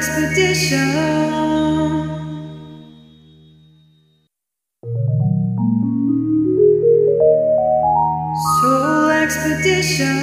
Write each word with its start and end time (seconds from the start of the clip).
Expedition. 0.00 0.94
Soul 8.62 9.10
Expedition. 9.24 10.16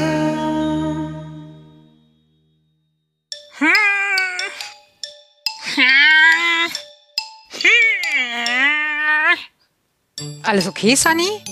Alles 10.44 10.66
okay, 10.68 10.96
Sunny? 10.96 11.44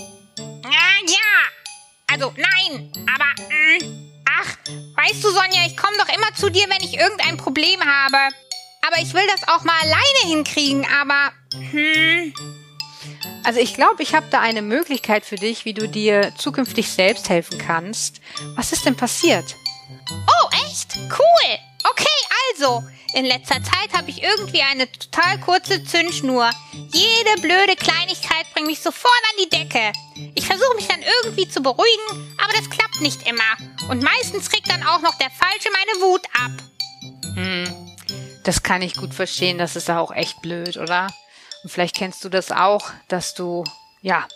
Ja, 0.63 0.71
ja. 1.05 1.31
Also 2.11 2.33
nein, 2.37 2.91
aber 3.13 3.24
weißt 5.05 5.23
du, 5.23 5.29
Sonja, 5.29 5.65
ich 5.67 5.77
komme 5.77 5.97
doch 5.97 6.09
immer 6.09 6.33
zu 6.35 6.49
dir, 6.49 6.65
wenn 6.69 6.81
ich 6.87 6.97
irgendein 6.97 7.37
Problem 7.37 7.79
habe. 7.81 8.17
Aber 8.87 9.01
ich 9.01 9.13
will 9.13 9.25
das 9.27 9.47
auch 9.47 9.63
mal 9.63 9.75
alleine 9.81 10.19
hinkriegen, 10.25 10.85
aber 11.01 11.31
hm, 11.71 12.33
Also 13.43 13.59
ich 13.59 13.73
glaube, 13.73 14.03
ich 14.03 14.13
habe 14.13 14.27
da 14.29 14.41
eine 14.41 14.61
Möglichkeit 14.61 15.25
für 15.25 15.35
dich, 15.35 15.65
wie 15.65 15.73
du 15.73 15.87
dir 15.87 16.33
zukünftig 16.37 16.89
selbst 16.89 17.29
helfen 17.29 17.57
kannst. 17.57 18.21
Was 18.55 18.71
ist 18.71 18.85
denn 18.85 18.95
passiert? 18.95 19.55
Oh, 20.09 20.49
echt? 20.67 20.95
Cool. 20.95 21.57
Okay, 21.83 22.07
also, 22.51 22.83
in 23.13 23.25
letzter 23.25 23.63
Zeit 23.63 23.93
habe 23.93 24.09
ich 24.09 24.21
irgendwie 24.21 24.61
eine 24.61 24.91
total 24.91 25.39
kurze 25.39 25.83
Zündschnur. 25.83 26.49
Jede 26.91 27.41
blöde 27.41 27.75
Kleinigkeit 27.75 28.45
bringt 28.53 28.67
mich 28.67 28.81
sofort 28.81 29.13
an 29.31 29.43
die 29.43 29.49
Decke. 29.49 29.91
Ich 30.35 30.45
versuche 30.45 30.75
mich 30.75 30.87
dann 30.87 31.01
irgendwie 31.01 31.47
zu 31.47 31.61
beruhigen, 31.61 32.35
aber 32.43 32.53
das 32.57 32.69
klappt 32.69 33.01
nicht 33.01 33.27
immer. 33.27 33.43
Und 33.87 34.01
meistens 34.01 34.49
kriegt 34.49 34.69
dann 34.69 34.83
auch 34.83 35.01
noch 35.01 35.15
der 35.17 35.29
Falsche 35.29 35.69
meine 35.71 36.01
Wut 36.01 36.25
ab. 36.33 36.51
Das 38.43 38.63
kann 38.63 38.81
ich 38.81 38.95
gut 38.95 39.13
verstehen, 39.13 39.57
das 39.57 39.75
ist 39.75 39.89
auch 39.89 40.11
echt 40.11 40.41
blöd, 40.41 40.77
oder? 40.77 41.07
Und 41.63 41.71
vielleicht 41.71 41.95
kennst 41.95 42.23
du 42.23 42.29
das 42.29 42.51
auch, 42.51 42.91
dass 43.07 43.33
du, 43.33 43.63
ja, 44.01 44.27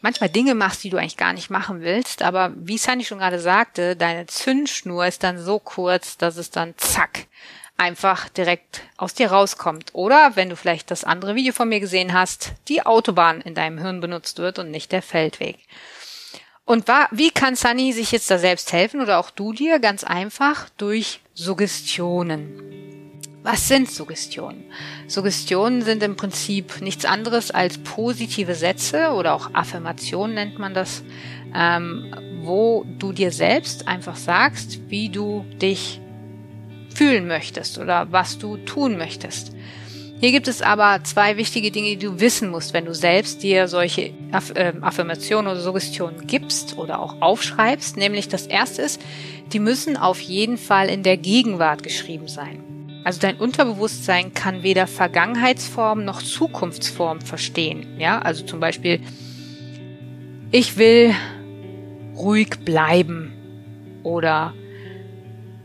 manchmal 0.00 0.30
Dinge 0.30 0.54
machst, 0.54 0.84
die 0.84 0.90
du 0.90 0.98
eigentlich 0.98 1.16
gar 1.16 1.32
nicht 1.32 1.50
machen 1.50 1.80
willst, 1.82 2.22
aber 2.22 2.52
wie 2.56 2.78
Sunny 2.78 3.04
schon 3.04 3.18
gerade 3.18 3.40
sagte, 3.40 3.96
deine 3.96 4.26
Zündschnur 4.26 5.06
ist 5.06 5.22
dann 5.22 5.38
so 5.38 5.58
kurz, 5.58 6.16
dass 6.16 6.36
es 6.36 6.50
dann 6.50 6.74
zack, 6.76 7.26
einfach 7.76 8.28
direkt 8.28 8.82
aus 8.96 9.14
dir 9.14 9.30
rauskommt. 9.30 9.90
Oder 9.94 10.36
wenn 10.36 10.48
du 10.48 10.56
vielleicht 10.56 10.90
das 10.90 11.04
andere 11.04 11.34
Video 11.34 11.52
von 11.52 11.68
mir 11.68 11.80
gesehen 11.80 12.12
hast, 12.12 12.52
die 12.68 12.86
Autobahn 12.86 13.40
in 13.40 13.54
deinem 13.54 13.78
Hirn 13.78 14.00
benutzt 14.00 14.38
wird 14.38 14.58
und 14.58 14.70
nicht 14.70 14.92
der 14.92 15.02
Feldweg. 15.02 15.58
Und 16.66 16.88
wa- 16.88 17.08
wie 17.12 17.30
kann 17.30 17.54
Sunny 17.54 17.92
sich 17.92 18.10
jetzt 18.12 18.30
da 18.30 18.38
selbst 18.38 18.72
helfen 18.72 19.00
oder 19.00 19.18
auch 19.18 19.30
du 19.30 19.52
dir? 19.52 19.78
Ganz 19.78 20.02
einfach 20.04 20.68
durch 20.76 21.20
Suggestionen. 21.32 23.12
Was 23.44 23.68
sind 23.68 23.88
Suggestionen? 23.88 24.64
Suggestionen 25.06 25.82
sind 25.82 26.02
im 26.02 26.16
Prinzip 26.16 26.80
nichts 26.80 27.04
anderes 27.04 27.52
als 27.52 27.78
positive 27.78 28.56
Sätze 28.56 29.12
oder 29.12 29.34
auch 29.34 29.54
Affirmationen 29.54 30.34
nennt 30.34 30.58
man 30.58 30.74
das, 30.74 31.04
ähm, 31.54 32.12
wo 32.42 32.84
du 32.98 33.12
dir 33.12 33.30
selbst 33.30 33.86
einfach 33.86 34.16
sagst, 34.16 34.80
wie 34.90 35.08
du 35.08 35.44
dich 35.62 36.00
fühlen 36.92 37.28
möchtest 37.28 37.78
oder 37.78 38.10
was 38.10 38.38
du 38.38 38.56
tun 38.56 38.98
möchtest. 38.98 39.52
Hier 40.18 40.32
gibt 40.32 40.48
es 40.48 40.62
aber 40.62 41.00
zwei 41.04 41.36
wichtige 41.36 41.70
Dinge, 41.70 41.90
die 41.90 42.06
du 42.06 42.20
wissen 42.20 42.50
musst, 42.50 42.72
wenn 42.72 42.86
du 42.86 42.94
selbst 42.94 43.42
dir 43.42 43.68
solche 43.68 44.12
Aff 44.32 44.50
äh, 44.54 44.72
Affirmationen 44.80 45.50
oder 45.52 45.60
Suggestionen 45.60 46.26
gibst 46.26 46.78
oder 46.78 47.00
auch 47.00 47.20
aufschreibst. 47.20 47.98
Nämlich 47.98 48.28
das 48.28 48.46
erste 48.46 48.80
ist, 48.80 49.00
die 49.52 49.58
müssen 49.58 49.98
auf 49.98 50.20
jeden 50.20 50.56
Fall 50.56 50.88
in 50.88 51.02
der 51.02 51.18
Gegenwart 51.18 51.82
geschrieben 51.82 52.28
sein. 52.28 52.62
Also 53.04 53.20
dein 53.20 53.36
Unterbewusstsein 53.36 54.32
kann 54.32 54.62
weder 54.62 54.86
Vergangenheitsform 54.86 56.04
noch 56.04 56.22
Zukunftsform 56.22 57.20
verstehen. 57.20 57.86
Ja, 57.98 58.18
also 58.20 58.44
zum 58.44 58.58
Beispiel, 58.58 59.00
ich 60.50 60.78
will 60.78 61.14
ruhig 62.16 62.64
bleiben 62.64 63.32
oder 64.02 64.54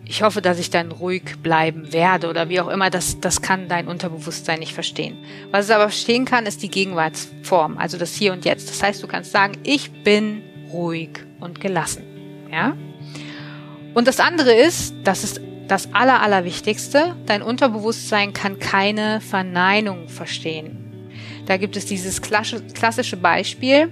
ich 0.05 0.23
hoffe, 0.23 0.41
dass 0.41 0.59
ich 0.59 0.69
dann 0.69 0.91
ruhig 0.91 1.37
bleiben 1.41 1.93
werde 1.93 2.29
oder 2.29 2.49
wie 2.49 2.59
auch 2.59 2.67
immer, 2.67 2.89
das, 2.89 3.19
das 3.19 3.41
kann 3.41 3.67
dein 3.67 3.87
Unterbewusstsein 3.87 4.59
nicht 4.59 4.73
verstehen. 4.73 5.17
Was 5.51 5.65
es 5.65 5.71
aber 5.71 5.89
verstehen 5.89 6.25
kann, 6.25 6.45
ist 6.45 6.63
die 6.63 6.69
Gegenwartsform, 6.69 7.77
also 7.77 7.97
das 7.97 8.13
Hier 8.13 8.33
und 8.33 8.43
Jetzt. 8.43 8.69
Das 8.69 8.83
heißt, 8.83 9.01
du 9.01 9.07
kannst 9.07 9.31
sagen, 9.31 9.53
ich 9.63 10.03
bin 10.03 10.43
ruhig 10.71 11.11
und 11.39 11.61
gelassen. 11.61 12.03
Ja? 12.51 12.75
Und 13.93 14.07
das 14.07 14.19
andere 14.19 14.53
ist, 14.53 14.95
das 15.03 15.23
ist 15.23 15.41
das 15.67 15.93
Aller, 15.93 16.21
Allerwichtigste, 16.21 17.15
dein 17.25 17.41
Unterbewusstsein 17.41 18.33
kann 18.33 18.59
keine 18.59 19.21
Verneinung 19.21 20.09
verstehen. 20.09 21.09
Da 21.45 21.55
gibt 21.57 21.77
es 21.77 21.85
dieses 21.85 22.21
klassische, 22.21 22.65
klassische 22.73 23.15
Beispiel. 23.15 23.91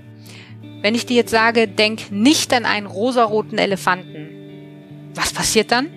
Wenn 0.82 0.96
ich 0.96 1.06
dir 1.06 1.16
jetzt 1.16 1.32
sage, 1.32 1.68
denk 1.68 2.12
nicht 2.12 2.54
an 2.54 2.66
einen 2.66 2.88
rosaroten 2.88 3.58
Elefanten, 3.58 5.12
was 5.16 5.32
passiert 5.32 5.72
dann? 5.72 5.88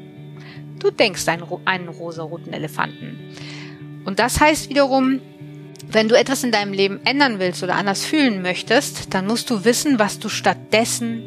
Du 0.82 0.90
denkst 0.90 1.24
ro- 1.48 1.60
einen 1.64 1.88
rosaroten 1.88 2.52
Elefanten. 2.52 3.18
Und 4.04 4.18
das 4.18 4.40
heißt 4.40 4.68
wiederum, 4.68 5.20
wenn 5.88 6.08
du 6.08 6.18
etwas 6.18 6.42
in 6.42 6.50
deinem 6.50 6.72
Leben 6.72 7.00
ändern 7.04 7.38
willst 7.38 7.62
oder 7.62 7.76
anders 7.76 8.04
fühlen 8.04 8.42
möchtest, 8.42 9.14
dann 9.14 9.26
musst 9.28 9.48
du 9.50 9.64
wissen, 9.64 10.00
was 10.00 10.18
du 10.18 10.28
stattdessen 10.28 11.22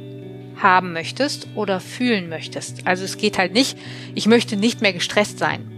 haben 0.57 0.91
möchtest 0.91 1.47
oder 1.55 1.79
fühlen 1.79 2.27
möchtest. 2.27 2.85
Also 2.85 3.05
es 3.05 3.17
geht 3.17 3.37
halt 3.37 3.53
nicht, 3.53 3.77
ich 4.13 4.25
möchte 4.25 4.57
nicht 4.57 4.81
mehr 4.81 4.91
gestresst 4.93 5.39
sein. 5.39 5.71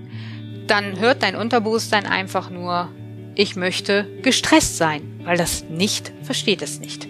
Dann 0.66 1.00
hört 1.00 1.22
dein 1.22 1.36
Unterbewusstsein 1.36 2.06
einfach 2.08 2.50
nur, 2.50 2.90
ich 3.36 3.56
möchte 3.56 4.08
gestresst 4.24 4.78
sein, 4.78 5.22
weil 5.24 5.38
das 5.38 5.66
nicht 5.70 6.12
versteht 6.24 6.62
es 6.64 6.80
nicht. 6.80 7.08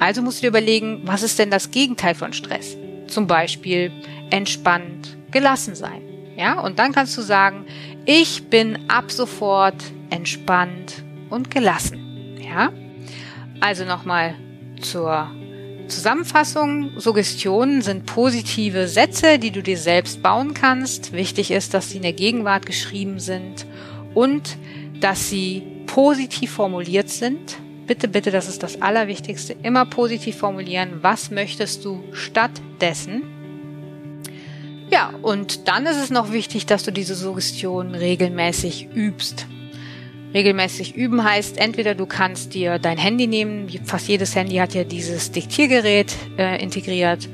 Also 0.00 0.22
musst 0.22 0.38
du 0.38 0.42
dir 0.42 0.48
überlegen, 0.48 1.02
was 1.04 1.22
ist 1.22 1.38
denn 1.38 1.50
das 1.50 1.70
Gegenteil 1.70 2.16
von 2.16 2.32
Stress? 2.32 2.76
Zum 3.06 3.26
Beispiel 3.28 3.92
entspannt, 4.30 5.16
gelassen 5.34 5.74
sein. 5.74 6.02
Ja, 6.36 6.60
und 6.60 6.78
dann 6.78 6.92
kannst 6.92 7.18
du 7.18 7.22
sagen, 7.22 7.66
ich 8.06 8.48
bin 8.48 8.88
ab 8.88 9.10
sofort 9.10 9.76
entspannt 10.10 11.04
und 11.28 11.50
gelassen. 11.50 12.38
Ja, 12.40 12.72
also 13.60 13.84
nochmal 13.84 14.34
zur 14.80 15.30
Zusammenfassung. 15.88 16.98
Suggestionen 16.98 17.82
sind 17.82 18.06
positive 18.06 18.88
Sätze, 18.88 19.38
die 19.38 19.50
du 19.50 19.62
dir 19.62 19.76
selbst 19.76 20.22
bauen 20.22 20.54
kannst. 20.54 21.12
Wichtig 21.12 21.50
ist, 21.50 21.74
dass 21.74 21.90
sie 21.90 21.96
in 21.96 22.02
der 22.02 22.12
Gegenwart 22.12 22.64
geschrieben 22.64 23.20
sind 23.20 23.66
und 24.14 24.56
dass 25.00 25.28
sie 25.28 25.62
positiv 25.86 26.52
formuliert 26.52 27.10
sind. 27.10 27.58
Bitte, 27.86 28.08
bitte, 28.08 28.30
das 28.30 28.48
ist 28.48 28.62
das 28.62 28.80
Allerwichtigste. 28.80 29.54
Immer 29.62 29.84
positiv 29.84 30.38
formulieren. 30.38 31.00
Was 31.02 31.30
möchtest 31.30 31.84
du 31.84 32.02
stattdessen? 32.12 33.33
Ja, 34.94 35.12
und 35.22 35.66
dann 35.66 35.86
ist 35.86 35.96
es 35.96 36.10
noch 36.10 36.30
wichtig, 36.30 36.66
dass 36.66 36.84
du 36.84 36.92
diese 36.92 37.16
Suggestion 37.16 37.96
regelmäßig 37.96 38.90
übst. 38.94 39.48
Regelmäßig 40.32 40.94
üben 40.94 41.24
heißt, 41.24 41.58
entweder 41.58 41.96
du 41.96 42.06
kannst 42.06 42.54
dir 42.54 42.78
dein 42.78 42.96
Handy 42.96 43.26
nehmen, 43.26 43.68
fast 43.82 44.06
jedes 44.06 44.36
Handy 44.36 44.54
hat 44.54 44.72
ja 44.72 44.84
dieses 44.84 45.32
Diktiergerät 45.32 46.14
äh, 46.38 46.62
integriert 46.62 47.28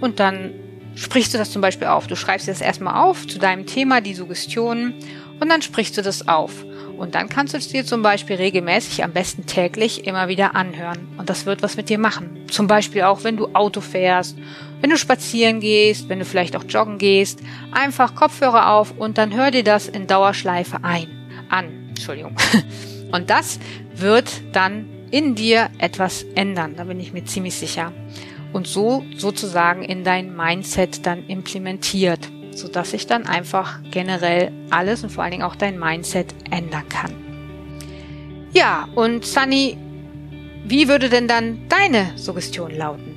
und 0.00 0.20
dann 0.20 0.52
sprichst 0.94 1.34
du 1.34 1.38
das 1.38 1.50
zum 1.50 1.60
Beispiel 1.60 1.88
auf. 1.88 2.06
Du 2.06 2.14
schreibst 2.14 2.46
das 2.46 2.60
erstmal 2.60 2.94
auf 2.94 3.26
zu 3.26 3.40
deinem 3.40 3.66
Thema, 3.66 4.00
die 4.00 4.14
Suggestionen 4.14 4.94
und 5.40 5.48
dann 5.48 5.62
sprichst 5.62 5.96
du 5.96 6.02
das 6.02 6.28
auf. 6.28 6.64
Und 6.98 7.14
dann 7.14 7.30
kannst 7.30 7.54
du 7.54 7.58
es 7.58 7.68
dir 7.68 7.84
zum 7.84 8.02
Beispiel 8.02 8.36
regelmäßig, 8.36 9.02
am 9.02 9.12
besten 9.12 9.46
täglich, 9.46 10.06
immer 10.06 10.28
wieder 10.28 10.54
anhören. 10.54 11.08
Und 11.16 11.30
das 11.30 11.46
wird 11.46 11.62
was 11.62 11.78
mit 11.78 11.88
dir 11.88 11.98
machen. 11.98 12.44
Zum 12.50 12.66
Beispiel 12.66 13.02
auch, 13.02 13.24
wenn 13.24 13.38
du 13.38 13.48
Auto 13.54 13.80
fährst, 13.80 14.36
wenn 14.82 14.90
du 14.90 14.98
spazieren 14.98 15.60
gehst, 15.60 16.10
wenn 16.10 16.18
du 16.18 16.26
vielleicht 16.26 16.56
auch 16.56 16.64
joggen 16.68 16.98
gehst. 16.98 17.40
Einfach 17.72 18.14
Kopfhörer 18.14 18.70
auf 18.70 18.92
und 18.98 19.16
dann 19.16 19.34
hör 19.34 19.50
dir 19.50 19.64
das 19.64 19.88
in 19.88 20.06
Dauerschleife 20.06 20.84
ein. 20.84 21.08
An. 21.48 21.88
Entschuldigung. 21.88 22.36
Und 23.12 23.28
das 23.28 23.58
wird 23.96 24.30
dann 24.52 24.88
in 25.10 25.34
dir 25.34 25.68
etwas 25.78 26.22
ändern. 26.36 26.76
Da 26.76 26.84
bin 26.84 27.00
ich 27.00 27.12
mir 27.12 27.24
ziemlich 27.24 27.56
sicher. 27.56 27.92
Und 28.52 28.68
so 28.68 29.04
sozusagen 29.16 29.82
in 29.82 30.04
dein 30.04 30.36
Mindset 30.36 31.04
dann 31.06 31.26
implementiert 31.26 32.30
sodass 32.60 32.90
sich 32.90 33.06
dann 33.06 33.26
einfach 33.26 33.80
generell 33.90 34.52
alles 34.70 35.02
und 35.02 35.10
vor 35.10 35.24
allen 35.24 35.32
Dingen 35.32 35.42
auch 35.42 35.56
dein 35.56 35.78
Mindset 35.78 36.34
ändern 36.50 36.88
kann. 36.88 37.14
Ja, 38.52 38.88
und 38.94 39.24
Sunny, 39.24 39.76
wie 40.64 40.88
würde 40.88 41.08
denn 41.08 41.28
dann 41.28 41.68
deine 41.68 42.12
Suggestion 42.16 42.72
lauten? 42.76 43.16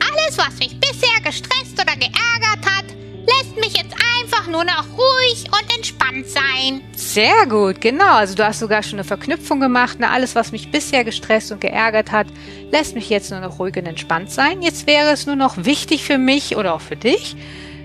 Alles, 0.00 0.38
was 0.38 0.58
mich 0.58 0.78
bisher 0.78 1.20
gestresst 1.24 1.74
oder 1.74 1.96
geärgert 1.96 2.64
hat, 2.66 2.84
lässt 3.26 3.56
mich 3.56 3.76
jetzt 3.76 3.94
einfach 4.32 4.46
nur 4.46 4.64
noch 4.64 4.84
ruhig 4.96 5.44
und 5.46 5.76
entspannt 5.76 6.26
sein. 6.28 6.82
Sehr 6.94 7.46
gut, 7.46 7.80
genau. 7.80 8.14
Also 8.14 8.34
du 8.34 8.44
hast 8.44 8.60
sogar 8.60 8.82
schon 8.82 8.98
eine 8.98 9.04
Verknüpfung 9.04 9.60
gemacht. 9.60 9.96
Na, 9.98 10.10
alles, 10.10 10.34
was 10.34 10.52
mich 10.52 10.70
bisher 10.70 11.04
gestresst 11.04 11.50
und 11.52 11.60
geärgert 11.60 12.12
hat, 12.12 12.28
lässt 12.70 12.94
mich 12.94 13.10
jetzt 13.10 13.30
nur 13.30 13.40
noch 13.40 13.58
ruhig 13.58 13.76
und 13.76 13.86
entspannt 13.86 14.30
sein. 14.30 14.62
Jetzt 14.62 14.86
wäre 14.86 15.10
es 15.10 15.26
nur 15.26 15.36
noch 15.36 15.64
wichtig 15.64 16.04
für 16.04 16.18
mich 16.18 16.56
oder 16.56 16.74
auch 16.74 16.80
für 16.80 16.96
dich, 16.96 17.36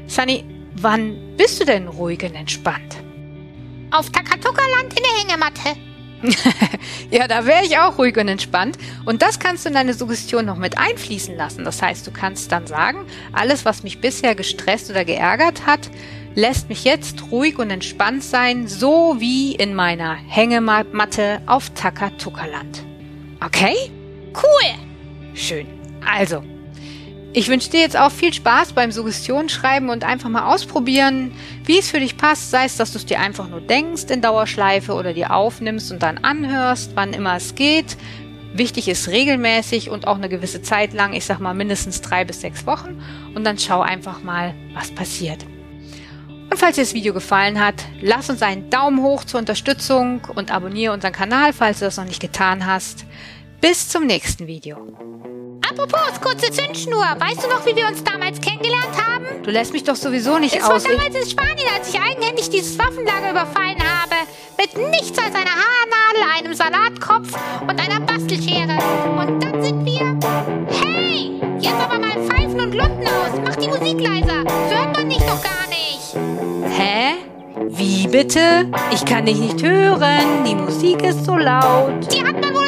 Sunny, 0.08 0.46
Wann 0.78 1.38
bist 1.38 1.62
du 1.62 1.66
denn 1.66 1.88
ruhig 1.88 2.22
und 2.24 2.36
entspannt? 2.36 2.98
Auf 3.92 4.10
Takatuka-Land 4.10 4.94
in 4.98 5.04
der 5.04 5.22
Hängematte. 5.22 5.80
ja, 7.12 7.30
da 7.30 7.46
wäre 7.46 7.64
ich 7.64 7.78
auch 7.78 7.98
ruhig 7.98 8.18
und 8.18 8.28
entspannt. 8.28 8.78
Und 9.06 9.22
das 9.22 9.40
kannst 9.40 9.64
du 9.64 9.70
in 9.70 9.76
deine 9.76 9.94
Suggestion 9.94 10.46
noch 10.46 10.58
mit 10.58 10.78
einfließen 10.78 11.38
lassen. 11.38 11.64
Das 11.64 11.82
heißt, 11.82 12.06
du 12.06 12.12
kannst 12.12 12.52
dann 12.52 12.68
sagen, 12.68 13.06
alles, 13.32 13.64
was 13.64 13.84
mich 13.84 14.02
bisher 14.02 14.36
gestresst 14.36 14.90
oder 14.90 15.06
geärgert 15.06 15.66
hat, 15.66 15.90
lässt 16.36 16.70
mich 16.70 16.84
jetzt 16.84 17.32
ruhig 17.32 17.58
und 17.58 17.72
entspannt 17.72 18.24
sein, 18.24 18.68
so 18.68 19.16
wie 19.20 19.56
in 19.56 19.74
meiner 19.74 20.14
Hängematte 20.14 21.42
auf 21.48 21.70
Takatuka-Land. 21.72 22.84
Okay? 23.44 23.76
Cool. 24.36 25.34
Schön. 25.34 25.68
Also, 26.06 26.44
ich 27.34 27.50
wünsche 27.50 27.70
dir 27.70 27.80
jetzt 27.80 27.98
auch 27.98 28.12
viel 28.12 28.34
Spaß 28.34 28.74
beim 28.74 28.92
Suggestionsschreiben 28.92 29.90
und 29.90 30.04
einfach 30.04 30.30
mal 30.30 30.54
ausprobieren, 30.54 31.32
wie 31.66 31.80
es 31.80 31.90
für 31.90 32.00
dich 32.00 32.18
passt, 32.18 32.52
sei 32.52 32.66
es, 32.66 32.78
dass 32.78 32.92
du 32.92 32.98
es 32.98 33.06
dir 33.06 33.20
einfach 33.20 33.50
nur 33.50 33.62
denkst 33.62 34.06
in 34.10 34.22
Dauerschleife 34.22 34.94
oder 34.94 35.14
dir 35.14 35.34
aufnimmst 35.34 35.92
und 35.92 36.04
dann 36.04 36.18
anhörst, 36.18 36.92
wann 36.96 37.14
immer 37.14 37.36
es 37.36 37.56
geht. 37.56 37.98
Wichtig 38.54 38.88
ist 38.88 39.10
regelmäßig 39.10 39.90
und 39.90 40.08
auch 40.08 40.16
eine 40.16 40.30
gewisse 40.30 40.62
Zeit 40.62 40.94
lang, 40.94 41.12
ich 41.12 41.26
sag 41.26 41.40
mal 41.40 41.54
mindestens 41.54 42.00
drei 42.00 42.24
bis 42.24 42.40
sechs 42.40 42.66
Wochen 42.66 43.02
und 43.36 43.44
dann 43.44 43.60
schau 43.60 43.82
einfach 43.82 44.24
mal, 44.24 44.54
was 44.74 44.92
passiert. 44.92 45.46
Und 46.56 46.60
falls 46.60 46.78
dir 46.78 46.84
das 46.84 46.94
Video 46.94 47.14
gefallen 47.14 47.60
hat, 47.60 47.76
lass 48.00 48.30
uns 48.30 48.42
einen 48.42 48.70
Daumen 48.70 49.02
hoch 49.02 49.26
zur 49.26 49.42
Unterstützung 49.42 50.22
und 50.36 50.52
abonniere 50.52 50.94
unseren 50.94 51.12
Kanal, 51.12 51.52
falls 51.52 51.80
du 51.80 51.86
das 51.86 51.98
noch 51.98 52.06
nicht 52.06 52.22
getan 52.22 52.66
hast. 52.66 53.06
Bis 53.60 53.90
zum 53.90 54.06
nächsten 54.06 54.48
Video. 54.48 54.78
Apropos, 55.70 56.22
kurze 56.22 56.50
Zündschnur. 56.54 57.04
Weißt 57.20 57.44
du 57.44 57.50
noch, 57.50 57.66
wie 57.66 57.76
wir 57.76 57.86
uns 57.86 58.02
damals 58.06 58.40
kennengelernt 58.40 58.96
haben? 59.06 59.44
Du 59.44 59.52
lässt 59.52 59.74
mich 59.74 59.84
doch 59.84 59.98
sowieso 59.98 60.40
nicht 60.40 60.56
Es 60.56 60.64
aus. 60.64 60.86
war 60.86 60.94
damals 60.94 61.16
in 61.16 61.30
Spanien, 61.30 61.68
als 61.78 61.94
ich 61.94 62.00
eigenhändig 62.00 62.50
dieses 62.50 62.80
Waffenlager 62.80 63.32
überfallen 63.32 63.80
habe. 63.82 64.16
Mit 64.58 64.78
nichts 64.92 65.20
als 65.20 65.36
einer 65.36 65.52
Haarnadel, 65.52 66.38
einem 66.38 66.54
Salatkopf 66.54 67.38
und 67.64 67.78
einer 67.78 68.00
Bastelschere. 68.00 68.78
Und 69.18 69.44
dann 69.44 69.62
sind 69.62 69.84
wir... 69.84 70.25
Wie 77.70 78.08
bitte? 78.08 78.40
Ich 78.94 79.04
kann 79.06 79.26
dich 79.26 79.40
nicht 79.40 79.62
hören. 79.64 80.44
Die 80.48 80.56
Musik 80.56 81.04
ist 81.04 81.26
so 81.26 81.36
laut. 81.36 82.14
Die 82.14 82.24
hat 82.24 82.40
man 82.40 82.54
wohl 82.54 82.65